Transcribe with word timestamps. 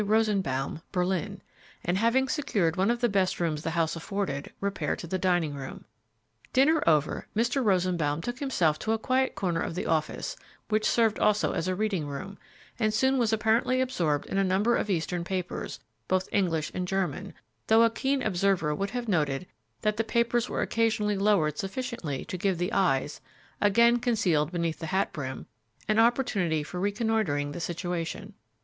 Rosenbaum, 0.03 0.81
Berlin," 0.91 1.43
and, 1.85 1.95
having 1.95 2.27
secured 2.27 2.75
one 2.75 2.89
of 2.89 3.01
the 3.01 3.07
best 3.07 3.39
rooms 3.39 3.61
the 3.61 3.69
house 3.69 3.95
afforded, 3.95 4.51
repaired 4.59 4.97
to 4.97 5.05
the 5.05 5.19
dining 5.19 5.53
room. 5.53 5.85
Dinner 6.53 6.81
over, 6.87 7.27
Mr. 7.35 7.63
Rosenbaum 7.63 8.19
betook 8.21 8.39
himself 8.39 8.79
to 8.79 8.93
a 8.93 8.97
quiet 8.97 9.35
corner 9.35 9.61
of 9.61 9.75
the 9.75 9.85
office, 9.85 10.35
which 10.69 10.89
served 10.89 11.19
also 11.19 11.51
as 11.53 11.67
a 11.67 11.75
reading 11.75 12.07
room, 12.07 12.39
and 12.79 12.91
soon 12.95 13.19
was 13.19 13.31
apparently 13.31 13.79
absorbed 13.79 14.25
in 14.25 14.39
a 14.39 14.43
number 14.43 14.75
of 14.75 14.89
Eastern 14.89 15.23
papers, 15.23 15.79
both 16.07 16.27
English 16.31 16.71
and 16.73 16.87
German, 16.87 17.35
though 17.67 17.83
a 17.83 17.91
keen 17.91 18.23
observer 18.23 18.73
would 18.73 18.89
have 18.89 19.07
noted 19.07 19.45
that 19.83 19.97
the 19.97 20.03
papers 20.03 20.49
were 20.49 20.63
occasionally 20.63 21.15
lowered 21.15 21.59
sufficiently 21.59 22.25
to 22.25 22.37
give 22.39 22.57
the 22.57 22.73
eyes 22.73 23.21
again 23.61 23.99
concealed 23.99 24.51
beneath 24.51 24.79
the 24.79 24.87
hat 24.87 25.13
brim 25.13 25.45
an 25.87 25.99
opportunity 25.99 26.63
for 26.63 26.79
reconnoitering 26.79 27.51
the 27.51 27.59
situation. 27.59 28.33